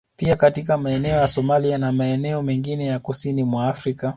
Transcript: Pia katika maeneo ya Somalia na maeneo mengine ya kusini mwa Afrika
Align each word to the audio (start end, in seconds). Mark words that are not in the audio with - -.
Pia 0.17 0.35
katika 0.35 0.77
maeneo 0.77 1.17
ya 1.17 1.27
Somalia 1.27 1.77
na 1.77 1.91
maeneo 1.91 2.41
mengine 2.41 2.85
ya 2.85 2.99
kusini 2.99 3.43
mwa 3.43 3.67
Afrika 3.67 4.09